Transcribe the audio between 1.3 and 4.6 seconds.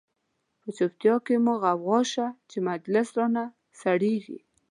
مو غوغا شه، چه مجلس را نه سړیږی